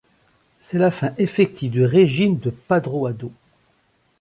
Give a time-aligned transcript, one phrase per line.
[0.59, 3.31] C'est la fin effective du régime de Padroado.